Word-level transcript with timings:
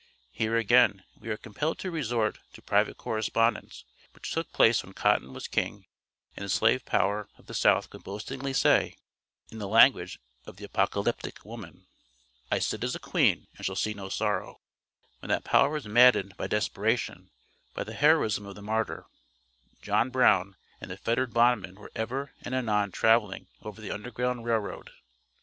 Here 0.31 0.57
again 0.57 1.03
we 1.15 1.29
are 1.29 1.37
compelled 1.37 1.77
to 1.77 1.91
resort 1.91 2.39
to 2.53 2.61
private 2.63 2.97
correspondence 2.97 3.85
which 4.13 4.31
took 4.31 4.51
place 4.51 4.83
when 4.83 4.93
Cotton 4.95 5.31
was 5.31 5.47
King, 5.47 5.85
and 6.35 6.43
the 6.43 6.49
Slave 6.49 6.85
power 6.85 7.29
of 7.37 7.45
the 7.45 7.53
South 7.53 7.91
could 7.91 8.03
boastingly 8.03 8.51
say, 8.51 8.97
in 9.49 9.59
the 9.59 9.67
language 9.67 10.17
of 10.47 10.55
the 10.55 10.65
apocalyptic 10.65 11.45
woman, 11.45 11.85
"I 12.49 12.57
sit 12.57 12.83
as 12.83 12.95
a 12.95 12.99
queen, 12.99 13.45
and 13.57 13.63
shall 13.63 13.75
see 13.75 13.93
no 13.93 14.09
sorrow," 14.09 14.61
when 15.19 15.29
that 15.29 15.43
power 15.43 15.69
was 15.69 15.85
maddened 15.85 16.33
to 16.39 16.47
desperation, 16.47 17.29
by 17.75 17.83
the 17.83 17.93
heroism 17.93 18.47
of 18.47 18.55
the 18.55 18.63
martyr, 18.63 19.05
John 19.83 20.09
Brown, 20.09 20.55
and 20.79 20.89
the 20.89 20.97
fettered 20.97 21.31
bondmen 21.31 21.75
were 21.75 21.91
ever 21.93 22.33
and 22.41 22.55
anon 22.55 22.91
traveling 22.91 23.49
over 23.61 23.79
the 23.79 23.91
Underground 23.91 24.45
Rail 24.45 24.57
Road. 24.57 24.89